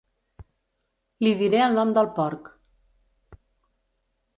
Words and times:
Li 1.27 1.35
diré 1.43 1.61
el 1.67 1.79
nom 1.81 1.95
del 2.01 2.13
porc. 2.19 2.51